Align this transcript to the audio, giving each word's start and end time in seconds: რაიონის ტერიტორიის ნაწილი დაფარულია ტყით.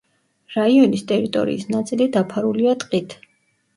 რაიონის 0.53 1.03
ტერიტორიის 1.11 1.67
ნაწილი 1.75 2.09
დაფარულია 2.17 2.77
ტყით. 2.85 3.19